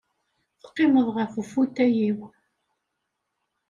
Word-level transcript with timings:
Teqqimeḍ 0.61 1.07
ɣef 1.17 1.33
ufutay-iw. 1.41 2.19